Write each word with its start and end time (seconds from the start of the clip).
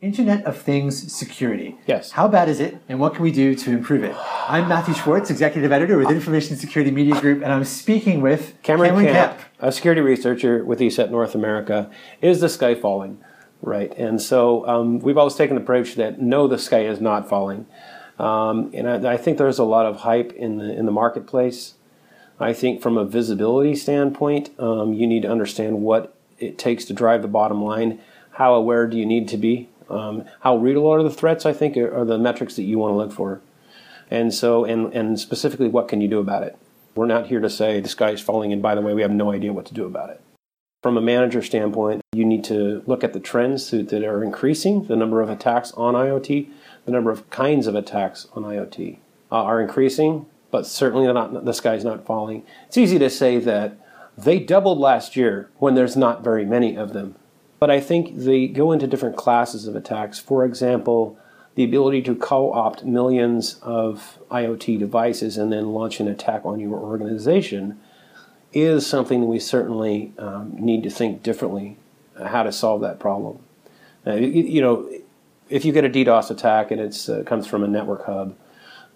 Internet 0.00 0.46
of 0.46 0.56
Things 0.56 1.12
security. 1.12 1.76
Yes. 1.86 2.12
How 2.12 2.26
bad 2.26 2.48
is 2.48 2.58
it, 2.58 2.78
and 2.88 2.98
what 2.98 3.12
can 3.12 3.22
we 3.22 3.30
do 3.30 3.54
to 3.54 3.70
improve 3.70 4.02
it? 4.02 4.16
I'm 4.48 4.66
Mathew 4.66 4.94
Schwartz, 4.94 5.28
executive 5.28 5.72
editor 5.72 5.98
with 5.98 6.08
Information 6.08 6.56
Security 6.56 6.90
Media 6.90 7.20
Group, 7.20 7.42
and 7.42 7.52
I'm 7.52 7.64
speaking 7.64 8.22
with 8.22 8.54
Cameron, 8.62 8.92
Cameron 8.92 9.12
Camp, 9.12 9.38
Kemp. 9.38 9.48
a 9.58 9.70
security 9.70 10.00
researcher 10.00 10.64
with 10.64 10.78
ESET 10.80 11.10
North 11.10 11.34
America. 11.34 11.90
Is 12.22 12.40
the 12.40 12.48
sky 12.48 12.74
falling? 12.74 13.22
Right. 13.60 13.92
And 13.98 14.22
so 14.22 14.66
um, 14.66 15.00
we've 15.00 15.18
always 15.18 15.34
taken 15.34 15.56
the 15.56 15.62
approach 15.62 15.96
that 15.96 16.18
no, 16.18 16.48
the 16.48 16.56
sky 16.56 16.86
is 16.86 16.98
not 16.98 17.28
falling. 17.28 17.66
Um, 18.18 18.70
and 18.72 18.88
I, 18.88 19.12
I 19.12 19.16
think 19.18 19.36
there's 19.36 19.58
a 19.58 19.64
lot 19.64 19.84
of 19.84 19.96
hype 19.96 20.32
in 20.32 20.56
the, 20.56 20.72
in 20.72 20.86
the 20.86 20.92
marketplace. 20.92 21.74
I 22.38 22.54
think 22.54 22.80
from 22.80 22.96
a 22.96 23.04
visibility 23.04 23.76
standpoint, 23.76 24.58
um, 24.58 24.94
you 24.94 25.06
need 25.06 25.22
to 25.22 25.28
understand 25.28 25.82
what 25.82 26.14
it 26.38 26.56
takes 26.56 26.86
to 26.86 26.94
drive 26.94 27.20
the 27.20 27.28
bottom 27.28 27.62
line. 27.62 28.00
How 28.32 28.54
aware 28.54 28.86
do 28.86 28.96
you 28.96 29.04
need 29.04 29.28
to 29.28 29.36
be? 29.36 29.68
Um, 29.90 30.24
how 30.40 30.56
real 30.56 30.86
are 30.86 31.02
the 31.02 31.10
threats? 31.10 31.44
I 31.44 31.52
think 31.52 31.76
are, 31.76 32.04
the 32.04 32.18
metrics 32.18 32.56
that 32.56 32.62
you 32.62 32.78
want 32.78 32.92
to 32.92 32.96
look 32.96 33.12
for. 33.12 33.40
And 34.10 34.34
so, 34.34 34.64
and, 34.64 34.92
and 34.92 35.18
specifically, 35.18 35.68
what 35.68 35.88
can 35.88 36.00
you 36.00 36.08
do 36.08 36.18
about 36.18 36.42
it? 36.42 36.56
We're 36.94 37.06
not 37.06 37.26
here 37.26 37.40
to 37.40 37.50
say 37.50 37.80
the 37.80 37.88
sky 37.88 38.10
is 38.10 38.20
falling, 38.20 38.52
and 38.52 38.60
by 38.60 38.74
the 38.74 38.80
way, 38.80 38.94
we 38.94 39.02
have 39.02 39.10
no 39.10 39.30
idea 39.30 39.52
what 39.52 39.66
to 39.66 39.74
do 39.74 39.84
about 39.84 40.10
it. 40.10 40.20
From 40.82 40.96
a 40.96 41.00
manager 41.00 41.42
standpoint, 41.42 42.00
you 42.12 42.24
need 42.24 42.42
to 42.44 42.82
look 42.86 43.04
at 43.04 43.12
the 43.12 43.20
trends 43.20 43.70
that 43.70 43.92
are 43.92 44.24
increasing, 44.24 44.86
the 44.86 44.96
number 44.96 45.20
of 45.20 45.28
attacks 45.28 45.72
on 45.72 45.94
IoT, 45.94 46.48
the 46.86 46.92
number 46.92 47.10
of 47.10 47.28
kinds 47.30 47.66
of 47.66 47.74
attacks 47.74 48.26
on 48.32 48.42
IoT 48.42 48.98
uh, 49.30 49.34
are 49.34 49.60
increasing, 49.60 50.26
but 50.50 50.66
certainly 50.66 51.10
not, 51.12 51.44
the 51.44 51.52
sky's 51.52 51.84
not 51.84 52.06
falling. 52.06 52.44
It's 52.66 52.78
easy 52.78 52.98
to 52.98 53.10
say 53.10 53.38
that 53.38 53.76
they 54.16 54.38
doubled 54.38 54.78
last 54.78 55.16
year 55.16 55.50
when 55.58 55.74
there's 55.74 55.96
not 55.96 56.24
very 56.24 56.44
many 56.44 56.76
of 56.76 56.92
them. 56.92 57.14
But 57.60 57.70
I 57.70 57.78
think 57.78 58.16
they 58.16 58.48
go 58.48 58.72
into 58.72 58.86
different 58.86 59.16
classes 59.16 59.68
of 59.68 59.76
attacks. 59.76 60.18
For 60.18 60.44
example, 60.44 61.18
the 61.54 61.64
ability 61.64 62.02
to 62.02 62.14
co 62.14 62.52
opt 62.52 62.84
millions 62.84 63.60
of 63.62 64.18
IoT 64.30 64.78
devices 64.78 65.36
and 65.36 65.52
then 65.52 65.72
launch 65.72 66.00
an 66.00 66.08
attack 66.08 66.46
on 66.46 66.58
your 66.58 66.78
organization 66.78 67.78
is 68.52 68.86
something 68.86 69.28
we 69.28 69.38
certainly 69.38 70.12
um, 70.18 70.54
need 70.58 70.82
to 70.82 70.90
think 70.90 71.22
differently 71.22 71.76
how 72.24 72.42
to 72.42 72.50
solve 72.50 72.80
that 72.80 72.98
problem. 72.98 73.38
Uh, 74.06 74.14
you, 74.14 74.42
you, 74.42 74.60
know, 74.60 74.90
if 75.48 75.64
you 75.64 75.72
get 75.72 75.84
a 75.84 75.88
DDoS 75.88 76.30
attack 76.30 76.70
and 76.70 76.80
it 76.80 77.08
uh, 77.08 77.22
comes 77.24 77.46
from 77.46 77.62
a 77.62 77.68
network 77.68 78.06
hub, 78.06 78.34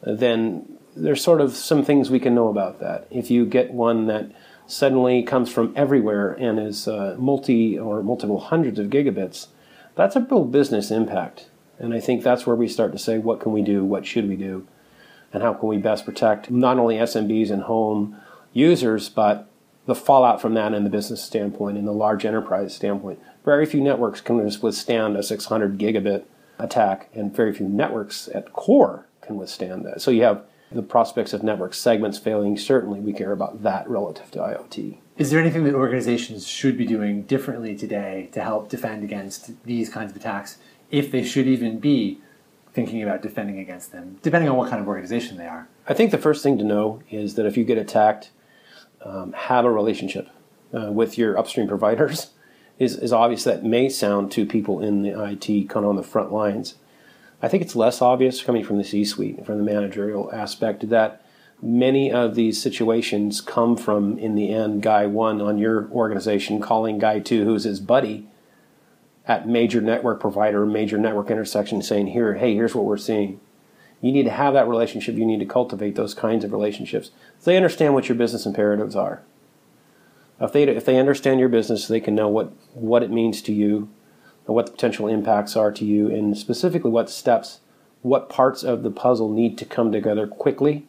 then 0.03 0.79
there's 0.97 1.23
sort 1.23 1.41
of 1.41 1.55
some 1.55 1.85
things 1.85 2.11
we 2.11 2.21
can 2.21 2.35
know 2.35 2.49
about 2.49 2.81
that. 2.81 3.07
If 3.11 3.31
you 3.31 3.45
get 3.47 3.73
one 3.73 4.07
that 4.07 4.31
suddenly 4.67 5.23
comes 5.23 5.53
from 5.53 5.73
everywhere 5.77 6.33
and 6.33 6.59
is 6.59 6.89
uh, 6.89 7.17
multi 7.19 7.79
or 7.79 8.03
multiple 8.03 8.41
hundreds 8.41 8.79
of 8.79 8.87
gigabits, 8.87 9.49
that's 9.95 10.17
a 10.17 10.21
real 10.21 10.45
business 10.45 10.91
impact. 10.91 11.49
And 11.79 11.93
I 11.93 12.01
think 12.01 12.23
that's 12.23 12.47
where 12.47 12.57
we 12.57 12.69
start 12.69 12.93
to 12.93 12.99
say, 12.99 13.19
what 13.19 13.41
can 13.41 13.53
we 13.53 13.63
do? 13.63 13.85
What 13.85 14.07
should 14.07 14.29
we 14.29 14.37
do? 14.37 14.67
And 15.33 15.43
how 15.43 15.55
can 15.55 15.69
we 15.69 15.77
best 15.77 16.05
protect 16.05 16.51
not 16.51 16.79
only 16.79 16.97
SMBs 16.97 17.51
and 17.51 17.63
home 17.63 18.21
users, 18.53 19.09
but 19.09 19.49
the 19.87 19.95
fallout 19.95 20.41
from 20.41 20.55
that 20.55 20.73
in 20.73 20.85
the 20.85 20.91
business 20.91 21.23
standpoint, 21.23 21.77
in 21.77 21.85
the 21.85 21.93
large 21.93 22.25
enterprise 22.25 22.75
standpoint. 22.75 23.21
Very 23.45 23.67
few 23.67 23.81
networks 23.81 24.21
can 24.21 24.37
withstand 24.37 25.17
a 25.17 25.23
600 25.23 25.79
gigabit 25.79 26.25
attack, 26.59 27.11
and 27.13 27.35
very 27.35 27.53
few 27.53 27.69
networks 27.69 28.29
at 28.35 28.53
core 28.53 29.07
can 29.21 29.37
withstand 29.37 29.85
that. 29.85 30.01
So 30.01 30.11
you 30.11 30.23
have 30.23 30.43
the 30.73 30.83
prospects 30.83 31.33
of 31.33 31.43
network 31.43 31.75
segments 31.75 32.19
failing. 32.19 32.57
Certainly, 32.57 33.01
we 33.01 33.13
care 33.13 33.33
about 33.33 33.63
that 33.63 33.89
relative 33.89 34.31
to 34.33 34.39
IoT. 34.39 34.99
Is 35.17 35.31
there 35.31 35.41
anything 35.41 35.65
that 35.65 35.75
organizations 35.75 36.47
should 36.47 36.77
be 36.77 36.87
doing 36.87 37.23
differently 37.23 37.77
today 37.77 38.29
to 38.33 38.43
help 38.43 38.69
defend 38.69 39.05
against 39.05 39.65
these 39.65 39.89
kinds 39.89 40.11
of 40.11 40.17
attacks, 40.17 40.59
if 40.91 41.11
they 41.13 41.23
should 41.23 41.47
even 41.47 41.79
be 41.79 42.19
thinking 42.73 43.03
about 43.03 43.23
defending 43.23 43.61
against 43.61 43.93
them, 43.93 44.19
depending 44.23 44.51
on 44.51 44.57
what 44.57 44.69
kind 44.69 44.83
of 44.83 44.89
organization 44.89 45.37
they 45.37 45.47
are? 45.47 45.69
I 45.87 45.95
think 45.95 46.11
the 46.11 46.19
first 46.19 46.43
thing 46.43 46.59
to 46.59 46.65
know 46.65 47.01
is 47.11 47.37
that 47.37 47.47
if 47.47 47.57
you 47.57 47.65
get 47.65 47.79
attacked, 47.79 48.31
um, 49.03 49.33
have 49.33 49.65
a 49.65 49.71
relationship 49.71 50.29
uh, 50.75 50.91
with 50.91 51.17
your 51.17 51.39
upstream 51.39 51.69
providers 51.69 52.31
is, 52.79 52.97
is 52.97 53.13
obvious. 53.13 53.45
That 53.45 53.65
may 53.65 53.89
sound 53.89 54.33
to 54.33 54.45
people 54.45 54.81
in 54.81 55.03
the 55.03 55.11
IT 55.11 55.69
kind 55.69 55.85
of 55.85 55.91
on 55.91 55.97
the 55.97 56.03
front 56.03 56.33
lines. 56.33 56.75
I 57.45 57.49
think 57.49 57.63
it's 57.63 57.77
less 57.77 58.01
obvious 58.01 58.43
coming 58.43 58.65
from 58.65 58.79
the 58.79 58.85
C 58.85 59.05
suite, 59.05 59.37
and 59.37 59.45
from 59.45 59.59
the 59.59 59.65
managerial 59.65 60.33
aspect, 60.33 60.89
that 60.89 61.23
many 61.61 62.11
of 62.11 62.37
these 62.37 62.61
situations 62.61 63.43
come 63.43 63.77
from, 63.77 64.19
in 64.19 64.35
the 64.35 64.51
end, 64.51 64.83
guy 64.83 65.05
one 65.05 65.43
on 65.43 65.59
your 65.59 65.91
organization 65.91 66.59
calling 66.59 66.99
guy 66.99 67.21
two, 67.21 67.45
who's 67.45 67.65
his 67.65 67.81
buddy, 67.81 68.27
at 69.29 69.47
major 69.47 69.83
network 69.83 70.21
provider, 70.21 70.65
major 70.65 70.97
network 70.97 71.31
intersection, 71.31 71.83
saying, 71.83 72.07
"Here, 72.07 72.33
hey, 72.33 72.55
here's 72.55 72.75
what 72.75 72.87
we're 72.87 72.97
seeing." 72.97 73.41
You 74.01 74.11
need 74.11 74.23
to 74.23 74.31
have 74.31 74.55
that 74.55 74.67
relationship. 74.67 75.15
You 75.15 75.27
need 75.27 75.41
to 75.41 75.47
cultivate 75.47 75.97
those 75.97 76.15
kinds 76.15 76.47
of 76.47 76.53
relationships. 76.53 77.11
So 77.41 77.51
they 77.51 77.59
understand 77.59 77.93
what 77.93 78.09
your 78.09 78.17
business 78.17 78.47
imperatives 78.47 78.97
are. 78.97 79.21
If 80.41 80.53
they 80.53 80.63
if 80.63 80.87
they 80.87 80.99
understand 80.99 81.41
your 81.41 81.51
business, 81.51 81.89
they 81.89 82.01
can 82.01 82.15
know 82.15 82.29
what 82.29 82.53
what 82.73 83.03
it 83.03 83.11
means 83.11 83.43
to 83.43 83.53
you, 83.53 83.91
and 84.47 84.55
what 84.55 84.67
the 84.67 84.73
potential 84.73 85.09
impacts 85.09 85.57
are 85.57 85.73
to 85.73 85.85
you, 85.85 86.11
and 86.11 86.37
specifically 86.37 86.91
what 86.91 87.11
steps, 87.11 87.61
what 88.03 88.29
parts 88.29 88.63
of 88.63 88.83
the 88.83 88.91
puzzle 88.91 89.31
need 89.33 89.57
to 89.59 89.65
come 89.65 89.91
together 89.91 90.27
quickly. 90.27 90.87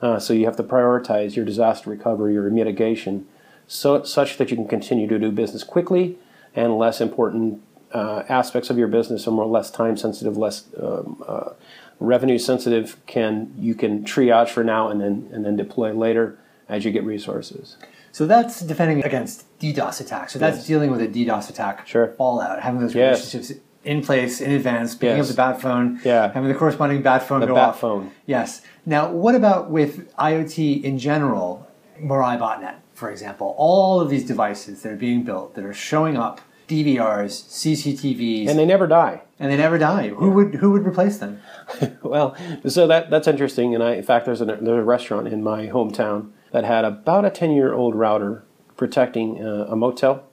Uh, 0.00 0.18
so 0.18 0.32
you 0.32 0.44
have 0.44 0.56
to 0.56 0.62
prioritize 0.62 1.36
your 1.36 1.44
disaster 1.44 1.90
recovery, 1.90 2.34
your 2.34 2.48
mitigation, 2.50 3.26
so 3.66 4.02
such 4.02 4.36
that 4.36 4.50
you 4.50 4.56
can 4.56 4.68
continue 4.68 5.08
to 5.08 5.18
do 5.18 5.30
business 5.30 5.64
quickly, 5.64 6.18
and 6.54 6.78
less 6.78 7.00
important 7.00 7.62
uh, 7.92 8.22
aspects 8.28 8.70
of 8.70 8.78
your 8.78 8.88
business 8.88 9.26
are 9.26 9.30
more 9.30 9.46
less 9.46 9.70
time 9.70 9.96
sensitive, 9.96 10.36
less 10.36 10.64
um, 10.80 11.22
uh, 11.26 11.50
revenue 11.98 12.38
sensitive 12.38 12.96
can 13.06 13.54
you 13.58 13.74
can 13.74 14.04
triage 14.04 14.50
for 14.50 14.62
now 14.62 14.88
and 14.88 15.00
then 15.00 15.28
and 15.32 15.44
then 15.44 15.56
deploy 15.56 15.92
later 15.92 16.38
as 16.68 16.84
you 16.84 16.90
get 16.90 17.04
resources. 17.04 17.76
So 18.16 18.24
that's 18.24 18.62
defending 18.62 19.04
against 19.04 19.44
DDoS 19.58 20.00
attacks. 20.00 20.32
So 20.32 20.38
that's 20.38 20.56
Yes. 20.56 20.66
dealing 20.66 20.90
with 20.90 21.02
a 21.02 21.06
DDoS 21.06 21.50
attack 21.50 21.86
Sure. 21.86 22.14
fallout, 22.16 22.60
having 22.62 22.80
those 22.80 22.94
Yes. 22.94 23.18
relationships 23.34 23.60
in 23.84 24.00
place 24.00 24.40
in 24.40 24.52
advance, 24.52 24.94
picking 24.94 25.18
Yes. 25.18 25.26
up 25.26 25.36
the 25.36 25.36
bat 25.36 25.60
phone, 25.60 26.00
Yeah. 26.02 26.32
having 26.32 26.48
the 26.48 26.54
corresponding 26.54 27.02
bat 27.02 27.22
phone 27.24 27.40
The 27.40 27.46
go 27.48 27.54
bat 27.54 27.68
off. 27.68 27.80
phone. 27.80 28.12
Yes. 28.24 28.62
Now, 28.86 29.10
what 29.10 29.34
about 29.34 29.70
with 29.70 30.08
IoT 30.18 30.82
in 30.82 30.96
general, 30.96 31.66
Mirai 32.02 32.38
botnet, 32.38 32.76
for 32.94 33.10
example? 33.10 33.54
All 33.58 34.00
of 34.00 34.08
these 34.08 34.24
devices 34.24 34.80
that 34.80 34.92
are 34.92 34.96
being 34.96 35.22
built 35.22 35.54
that 35.54 35.62
are 35.66 35.74
showing 35.74 36.16
up, 36.16 36.40
DVRs, 36.68 37.44
CCTVs, 37.48 38.48
And 38.48 38.58
they 38.58 38.64
never 38.64 38.86
die. 38.86 39.20
and 39.38 39.52
they 39.52 39.58
never 39.58 39.76
die. 39.76 40.08
Who 40.08 40.30
would 40.30 40.54
who 40.54 40.70
would 40.70 40.86
replace 40.86 41.18
them? 41.18 41.40
Well, 42.02 42.34
so 42.66 42.86
that 42.86 43.10
that's 43.10 43.28
interesting. 43.28 43.74
And 43.74 43.84
I, 43.84 43.92
in 43.96 44.02
fact, 44.02 44.24
there's 44.24 44.40
a 44.40 44.46
there's 44.46 44.60
a 44.68 44.82
restaurant 44.82 45.28
in 45.28 45.42
my 45.42 45.66
hometown 45.66 46.28
that 46.52 46.64
had 46.64 46.84
about 46.84 47.24
a 47.24 47.30
ten 47.30 47.50
year 47.52 47.72
old 47.74 47.94
router 47.94 48.44
protecting 48.76 49.42
uh, 49.44 49.66
a 49.68 49.76
motel, 49.76 50.24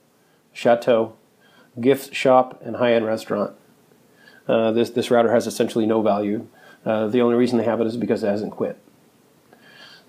chateau, 0.51 1.15
gift 1.79 2.13
shop, 2.13 2.61
and 2.63 2.75
high 2.77 2.93
end 2.93 3.05
restaurant. 3.05 3.55
Uh, 4.47 4.71
this 4.71 4.89
this 4.89 5.09
router 5.09 5.31
has 5.31 5.47
essentially 5.47 5.85
no 5.85 6.01
value. 6.01 6.47
Uh, 6.85 7.07
the 7.07 7.21
only 7.21 7.35
reason 7.35 7.57
they 7.57 7.63
have 7.63 7.79
it 7.79 7.87
is 7.87 7.95
because 7.97 8.23
it 8.23 8.27
hasn't 8.27 8.51
quit. 8.51 8.77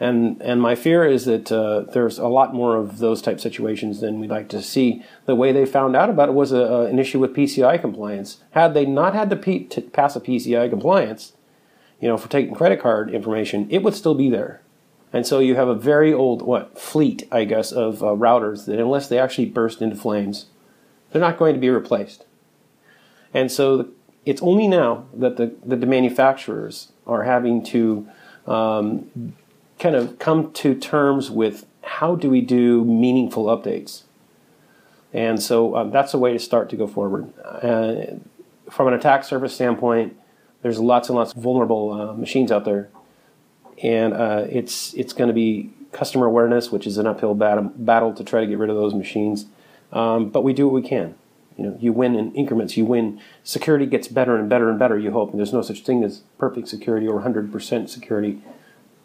And 0.01 0.43
and 0.43 0.61
my 0.61 0.75
fear 0.75 1.05
is 1.05 1.25
that 1.27 1.53
uh, 1.53 1.83
there's 1.93 2.19
a 2.19 2.27
lot 2.27 2.53
more 2.53 2.77
of 2.77 2.99
those 2.99 3.23
type 3.23 3.39
situations 3.39 4.01
than 4.01 4.19
we'd 4.19 4.31
like 4.31 4.49
to 4.49 4.61
see. 4.61 5.05
The 5.27 5.37
way 5.37 5.53
they 5.53 5.65
found 5.67 5.95
out 5.95 6.11
about 6.11 6.29
it 6.31 6.35
was 6.35 6.51
a, 6.51 6.57
a- 6.59 6.87
an 6.87 6.99
issue 6.99 7.21
with 7.21 7.33
PCI 7.35 7.81
compliance. 7.81 8.39
Had 8.51 8.75
they 8.75 8.87
not 8.87 9.15
had 9.15 9.31
to, 9.31 9.37
P, 9.37 9.65
to 9.67 9.81
pass 9.81 10.17
a 10.17 10.21
PCI 10.21 10.69
compliance, 10.69 11.35
you 12.01 12.09
know, 12.09 12.17
for 12.19 12.29
taking 12.29 12.57
credit 12.57 12.81
card 12.81 13.09
information, 13.15 13.69
it 13.71 13.85
would 13.85 13.95
still 13.95 14.17
be 14.17 14.29
there. 14.29 14.61
And 15.15 15.25
so 15.25 15.39
you 15.39 15.55
have 15.55 15.69
a 15.69 15.77
very 15.77 16.13
old 16.13 16.43
what 16.43 16.77
fleet, 16.77 17.29
I 17.31 17.45
guess, 17.45 17.71
of 17.71 18.03
uh, 18.03 18.07
routers 18.07 18.67
that 18.67 18.81
unless 18.81 19.09
they 19.09 19.17
actually 19.17 19.47
burst 19.47 19.81
into 19.81 19.95
flames, 19.95 20.47
they're 21.13 21.21
not 21.21 21.39
going 21.39 21.55
to 21.55 21.61
be 21.61 21.71
replaced. 21.71 22.25
And 23.33 23.51
so 23.51 23.77
the, 23.77 23.93
it's 24.27 24.43
only 24.43 24.67
now 24.67 25.07
that 25.15 25.37
the, 25.37 25.55
that 25.65 25.81
the 25.81 25.87
manufacturers 25.87 26.91
are 27.07 27.23
having 27.23 27.63
to 27.67 28.09
um, 28.49 29.37
kind 29.79 29.95
of 29.95 30.19
come 30.19 30.53
to 30.55 30.75
terms 30.75 31.31
with 31.31 31.65
how 31.83 32.17
do 32.17 32.29
we 32.29 32.41
do 32.41 32.85
meaningful 32.85 33.45
updates. 33.45 34.03
And 35.13 35.41
so 35.41 35.77
um, 35.77 35.93
that's 35.93 36.13
a 36.13 36.19
way 36.19 36.33
to 36.33 36.41
start 36.41 36.69
to 36.71 36.77
go 36.77 36.89
forward. 36.89 37.33
Uh, 37.39 38.17
from 38.69 38.89
an 38.89 38.95
attack 38.95 39.23
surface 39.23 39.55
standpoint, 39.55 40.17
there's 40.63 40.81
lots 40.81 41.09
and 41.09 41.17
lots 41.17 41.33
of 41.33 41.41
vulnerable 41.41 41.93
uh, 41.93 42.15
machines 42.15 42.51
out 42.51 42.65
there, 42.65 42.89
and 43.83 44.15
uh, 44.15 44.45
it's 44.49 44.95
it's 44.95 45.13
going 45.13 45.29
to 45.29 45.35
be 45.35 45.71
customer 45.93 46.27
awareness, 46.27 46.71
which 46.71 46.87
is 46.87 46.99
an 46.99 47.07
uphill 47.07 47.35
battle, 47.35 47.73
battle 47.77 48.13
to 48.15 48.25
try 48.25 48.41
to 48.41 48.47
get 48.47 48.59
rid 48.59 48.71
of 48.71 48.77
those 48.77 48.95
machines. 48.95 49.47
Um, 49.93 50.31
but 50.31 50.43
we 50.43 50.53
do 50.53 50.67
what 50.67 50.75
we 50.75 50.87
can. 50.87 51.15
You 51.57 51.65
know, 51.65 51.79
you 51.81 51.93
win 51.93 52.17
in 52.17 52.33
increments. 52.35 52.77
You 52.77 52.85
win. 52.85 53.21
Security 53.45 53.87
gets 53.87 54.09
better 54.09 54.37
and 54.37 54.49
better 54.49 54.69
and 54.69 54.79
better. 54.79 54.99
You 54.99 55.13
hope. 55.13 55.31
And 55.31 55.39
there's 55.39 55.53
no 55.53 55.63
such 55.63 55.83
thing 55.83 56.03
as 56.03 56.23
perfect 56.37 56.69
security 56.69 57.07
or 57.07 57.23
100% 57.23 57.89
security. 57.89 58.43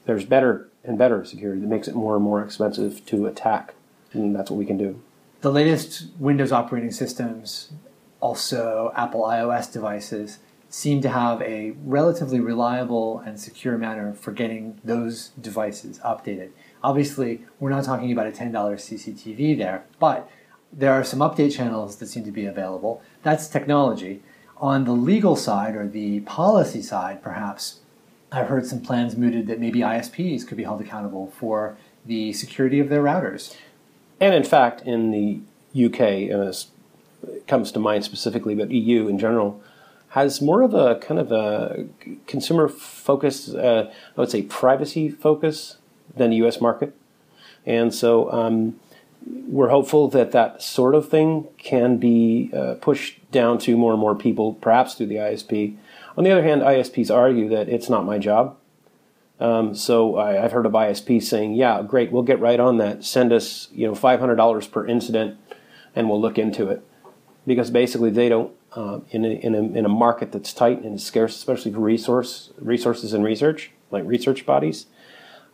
There's 0.05 0.25
better 0.25 0.67
and 0.83 0.97
better 0.97 1.23
security 1.23 1.61
that 1.61 1.67
makes 1.67 1.87
it 1.87 1.93
more 1.93 2.15
and 2.15 2.23
more 2.23 2.43
expensive 2.43 3.05
to 3.05 3.27
attack, 3.27 3.75
and 4.13 4.35
that's 4.35 4.49
what 4.49 4.57
we 4.57 4.65
can 4.65 4.77
do. 4.77 4.99
The 5.41 5.51
latest 5.51 6.07
Windows 6.17 6.51
operating 6.51 6.91
systems 6.91 7.71
also 8.19 8.91
Apple 8.95 9.21
iOS 9.21 9.71
devices 9.71 10.39
seem 10.69 11.01
to 11.01 11.09
have 11.09 11.41
a 11.41 11.71
relatively 11.83 12.39
reliable 12.39 13.19
and 13.19 13.39
secure 13.39 13.77
manner 13.77 14.13
for 14.13 14.31
getting 14.31 14.79
those 14.83 15.29
devices 15.41 15.99
updated. 15.99 16.51
Obviously, 16.83 17.43
we're 17.59 17.71
not 17.71 17.83
talking 17.83 18.11
about 18.11 18.27
a 18.27 18.31
$10 18.31 18.51
CCTV 18.53 19.57
there, 19.57 19.83
but 19.99 20.29
there 20.71 20.93
are 20.93 21.03
some 21.03 21.19
update 21.19 21.55
channels 21.55 21.95
that 21.95 22.07
seem 22.07 22.23
to 22.23 22.31
be 22.31 22.45
available. 22.45 23.01
That's 23.23 23.47
technology. 23.47 24.21
On 24.57 24.85
the 24.85 24.91
legal 24.91 25.35
side 25.35 25.75
or 25.75 25.87
the 25.87 26.19
policy 26.21 26.83
side, 26.83 27.23
perhaps, 27.23 27.79
I've 28.31 28.47
heard 28.47 28.67
some 28.67 28.81
plans 28.81 29.15
mooted 29.17 29.47
that 29.47 29.59
maybe 29.59 29.79
ISPs 29.79 30.47
could 30.47 30.57
be 30.57 30.63
held 30.63 30.81
accountable 30.81 31.33
for 31.39 31.77
the 32.05 32.31
security 32.33 32.79
of 32.79 32.89
their 32.89 33.01
routers. 33.01 33.55
And 34.19 34.35
in 34.35 34.43
fact, 34.43 34.81
in 34.81 35.11
the 35.11 35.39
UK, 35.85 36.29
and 36.29 36.47
this 36.47 36.67
comes 37.47 37.71
to 37.71 37.79
mind 37.79 38.03
specifically, 38.03 38.53
but 38.53 38.69
EU 38.69 39.07
in 39.07 39.17
general, 39.17 39.61
has 40.09 40.41
more 40.41 40.61
of 40.61 40.73
a 40.73 40.95
kind 40.95 41.19
of 41.19 41.31
a 41.31 41.85
consumer 42.25 42.67
focus, 42.67 43.53
uh, 43.53 43.91
I 44.17 44.19
would 44.19 44.31
say 44.31 44.41
privacy 44.41 45.09
focus 45.09 45.77
than 46.15 46.31
the 46.31 46.37
US 46.37 46.59
market. 46.59 46.95
And 47.65 47.93
so 47.93 48.31
um, 48.31 48.79
we're 49.47 49.69
hopeful 49.69 50.07
that 50.09 50.31
that 50.31 50.61
sort 50.61 50.95
of 50.95 51.09
thing 51.09 51.47
can 51.57 51.97
be 51.97 52.49
uh, 52.53 52.75
pushed 52.75 53.19
down 53.31 53.59
to 53.59 53.77
more 53.77 53.91
and 53.91 54.01
more 54.01 54.15
people, 54.15 54.53
perhaps 54.53 54.95
through 54.95 55.07
the 55.07 55.15
ISP. 55.15 55.77
On 56.17 56.23
the 56.23 56.31
other 56.31 56.43
hand, 56.43 56.61
ISPs 56.61 57.13
argue 57.13 57.47
that 57.49 57.69
it's 57.69 57.89
not 57.89 58.05
my 58.05 58.17
job. 58.17 58.55
Um, 59.39 59.73
so 59.73 60.17
I, 60.17 60.33
have 60.33 60.51
heard 60.51 60.65
of 60.65 60.73
ISPs 60.73 61.23
saying, 61.23 61.53
"Yeah, 61.53 61.81
great, 61.81 62.11
we'll 62.11 62.23
get 62.23 62.41
right 62.41 62.59
on 62.59 62.77
that. 62.77 63.05
Send 63.05 63.31
us, 63.31 63.69
you 63.71 63.87
know, 63.87 63.95
five 63.95 64.19
hundred 64.19 64.35
dollars 64.35 64.67
per 64.67 64.85
incident, 64.85 65.37
and 65.95 66.09
we'll 66.09 66.19
look 66.19 66.37
into 66.37 66.67
it." 66.67 66.83
Because 67.47 67.71
basically, 67.71 68.09
they 68.09 68.27
don't 68.27 68.51
uh, 68.73 68.99
in, 69.09 69.25
a, 69.25 69.29
in, 69.29 69.55
a, 69.55 69.59
in 69.59 69.85
a 69.85 69.89
market 69.89 70.31
that's 70.31 70.53
tight 70.53 70.83
and 70.83 71.01
scarce, 71.01 71.35
especially 71.35 71.71
for 71.71 71.79
resource 71.79 72.51
resources 72.59 73.13
and 73.13 73.23
research, 73.23 73.71
like 73.91 74.03
research 74.05 74.45
bodies. 74.45 74.85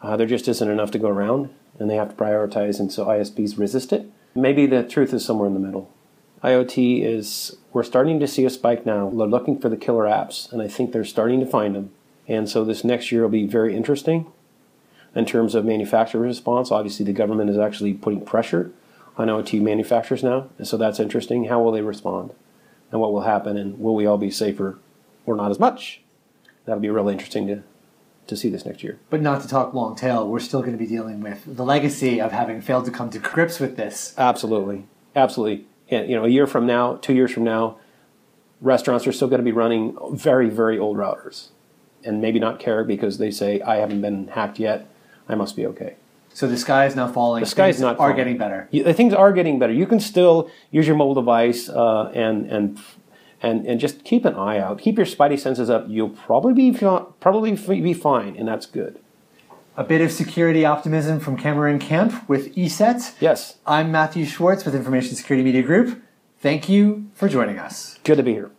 Uh, 0.02 0.18
there 0.18 0.28
just 0.28 0.48
isn't 0.48 0.70
enough 0.70 0.92
to 0.92 1.00
go 1.00 1.08
around, 1.08 1.50
and 1.80 1.90
they 1.90 1.96
have 1.96 2.10
to 2.10 2.16
prioritize, 2.16 2.80
and 2.80 2.92
so 2.92 3.06
ISPs 3.06 3.58
resist 3.58 3.94
it. 3.94 4.10
Maybe 4.36 4.66
the 4.66 4.84
truth 4.84 5.14
is 5.14 5.24
somewhere 5.24 5.48
in 5.48 5.54
the 5.54 5.60
middle. 5.60 5.92
IoT 6.44 7.04
is, 7.04 7.58
we're 7.74 7.84
starting 7.84 8.20
to 8.20 8.28
see 8.28 8.46
a 8.46 8.50
spike 8.50 8.86
now. 8.86 9.10
They're 9.10 9.26
looking 9.26 9.60
for 9.60 9.70
the 9.70 9.78
killer 9.78 10.04
apps, 10.04 10.52
and 10.52 10.62
I 10.62 10.68
think 10.68 10.92
they're 10.92 11.06
starting 11.06 11.40
to 11.40 11.46
find 11.46 11.76
them. 11.76 11.92
And 12.28 12.50
so 12.50 12.64
this 12.64 12.84
next 12.84 13.12
year 13.12 13.24
will 13.24 13.30
be 13.30 13.48
very 13.48 13.76
interesting 13.76 14.32
in 15.16 15.26
terms 15.26 15.56
of 15.56 15.64
manufacturer 15.66 16.22
response. 16.22 16.72
Obviously, 16.72 17.06
the 17.06 17.14
government 17.14 17.50
is 17.50 17.58
actually 17.58 17.94
putting 17.94 18.26
pressure 18.26 18.72
on 19.18 19.28
IoT 19.28 19.62
manufacturers 19.62 20.24
now, 20.24 20.50
and 20.58 20.68
so 20.68 20.76
that's 20.76 21.00
interesting. 21.00 21.46
How 21.46 21.62
will 21.62 21.72
they 21.72 21.82
respond? 21.82 22.32
And 22.92 23.02
what 23.02 23.12
will 23.12 23.22
happen, 23.22 23.58
and 23.58 23.80
will 23.80 23.96
we 23.96 24.06
all 24.06 24.18
be 24.18 24.32
safer 24.32 24.78
or 25.26 25.36
not 25.36 25.52
as 25.52 25.60
much? 25.60 26.02
That'll 26.66 26.82
be 26.82 26.90
really 26.90 27.14
interesting 27.14 27.48
to, 27.48 27.64
to 28.28 28.38
see 28.38 28.50
this 28.50 28.66
next 28.66 28.84
year. 28.84 29.00
But 29.10 29.22
not 29.22 29.42
to 29.42 29.48
talk 29.48 29.74
long 29.74 29.96
tail, 29.96 30.28
we're 30.28 30.40
still 30.40 30.62
going 30.62 30.74
to 30.74 30.78
be 30.78 30.88
dealing 30.88 31.22
with 31.22 31.44
the 31.46 31.66
legacy 31.66 32.20
of 32.22 32.32
having 32.32 32.62
failed 32.62 32.86
to 32.86 32.92
come 32.92 33.10
to 33.12 33.20
grips 33.20 33.60
with 33.60 33.78
this. 33.78 34.14
Absolutely, 34.18 34.86
absolutely. 35.16 35.66
And, 35.90 36.10
you 36.10 36.16
know, 36.16 36.26
a 36.26 36.30
year 36.30 36.48
from 36.48 36.66
now, 36.66 36.96
two 36.96 37.14
years 37.14 37.32
from 37.32 37.44
now, 37.44 37.78
restaurants 38.62 39.06
are 39.06 39.12
still 39.12 39.28
going 39.28 39.40
to 39.40 39.46
be 39.46 39.52
running 39.52 39.98
very, 40.12 40.50
very 40.50 40.80
old 40.80 40.98
routers, 40.98 41.50
and 42.04 42.22
maybe 42.22 42.40
not 42.40 42.60
care 42.60 42.84
because 42.84 43.18
they 43.20 43.30
say 43.30 43.62
I 43.62 43.78
haven't 43.78 44.02
been 44.02 44.30
hacked 44.30 44.60
yet. 44.60 44.88
I 45.28 45.36
must 45.36 45.56
be 45.56 45.66
okay. 45.68 45.96
So 46.36 46.50
the 46.50 46.58
sky 46.58 46.86
is 46.86 46.98
not 46.98 47.14
falling. 47.14 47.44
The 47.44 47.50
sky 47.50 47.70
is 47.70 47.80
not. 47.80 47.94
Are 47.94 47.98
falling. 47.98 48.18
getting 48.18 48.38
better. 48.38 48.68
You, 48.70 48.92
things 48.92 49.14
are 49.14 49.32
getting 49.32 49.58
better. 49.58 49.72
You 49.72 49.88
can 49.88 50.02
still 50.02 50.52
use 50.70 50.86
your 50.86 50.98
mobile 50.98 51.14
device 51.14 51.70
uh, 51.70 52.12
and 52.14 52.46
and 52.52 52.78
and 53.42 53.66
and 53.66 53.80
just 53.80 54.04
keep 54.04 54.26
an 54.26 54.36
eye 54.36 54.60
out. 54.60 54.80
Keep 54.80 54.98
your 54.98 55.06
spidey 55.06 55.40
senses 55.40 55.70
up. 55.70 55.86
You'll 55.88 56.10
probably 56.10 56.54
be 56.54 56.78
probably 56.78 57.56
be 57.56 57.94
fine, 57.94 58.36
and 58.36 58.46
that's 58.50 58.66
good. 58.66 59.00
A 59.78 59.86
bit 59.86 60.02
of 60.02 60.12
security 60.12 60.66
optimism 60.66 61.22
from 61.22 61.38
Cameron 61.38 61.80
Camp 61.80 62.28
with 62.28 62.54
ESET. 62.56 63.16
Yes. 63.22 63.58
I'm 63.66 63.92
Mathew 63.92 64.26
Schwartz 64.26 64.66
with 64.66 64.76
Information 64.76 65.16
Security 65.16 65.44
Media 65.44 65.64
Group. 65.64 66.02
Thank 66.40 66.68
you 66.68 67.10
for 67.14 67.30
joining 67.30 67.60
us. 67.60 67.98
Good 68.04 68.18
to 68.18 68.24
be 68.24 68.34
here. 68.34 68.52